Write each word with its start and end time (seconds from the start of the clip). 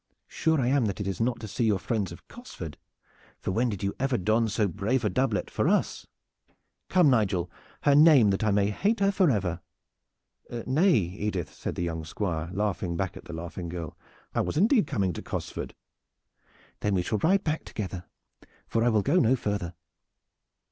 Sure 0.27 0.59
I 0.59 0.65
am 0.69 0.85
that 0.87 0.99
it 0.99 1.05
is 1.05 1.21
not 1.21 1.39
to 1.41 1.47
see 1.47 1.65
your 1.65 1.77
friends 1.77 2.11
of 2.11 2.27
Cosford, 2.27 2.75
for 3.37 3.51
when 3.51 3.69
did 3.69 3.83
you 3.83 3.93
ever 3.99 4.17
don 4.17 4.49
so 4.49 4.67
brave 4.67 5.05
a 5.05 5.11
doublet 5.11 5.47
for 5.51 5.67
us? 5.67 6.07
Come, 6.89 7.11
Nigel, 7.11 7.51
her 7.83 7.93
name, 7.93 8.31
that 8.31 8.43
I 8.43 8.49
may 8.49 8.71
hate 8.71 8.99
her 8.99 9.11
for 9.11 9.29
ever." 9.29 9.61
"Nay, 10.65 10.95
Edith," 10.97 11.53
said 11.53 11.75
the 11.75 11.83
young 11.83 12.03
Squire, 12.03 12.49
laughing 12.51 12.97
back 12.97 13.15
at 13.15 13.25
the 13.25 13.33
laughing 13.33 13.69
girl. 13.69 13.95
"I 14.33 14.41
was 14.41 14.57
indeed 14.57 14.87
coming 14.87 15.13
to 15.13 15.21
Cosford." 15.21 15.75
"Then 16.79 16.95
we 16.95 17.03
shall 17.03 17.19
ride 17.19 17.43
back 17.43 17.63
together, 17.63 18.05
for 18.65 18.83
I 18.83 18.89
will 18.89 19.03
go 19.03 19.19
no 19.19 19.35
farther. 19.35 19.75